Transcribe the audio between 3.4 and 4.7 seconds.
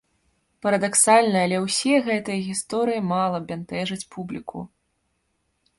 бянтэжаць публіку.